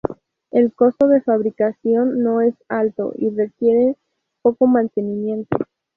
[0.49, 3.95] El costo de fabricación no es alto y requieren
[4.41, 5.55] poco mantenimiento.